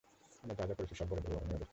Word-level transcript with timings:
আমরা 0.43 0.53
যা 0.55 0.63
যা 0.65 0.73
করেছি, 0.73 0.95
সব 0.95 1.07
বলে 1.09 1.21
দেবো 1.21 1.37
আমি 1.37 1.47
ওদেরকে। 1.47 1.69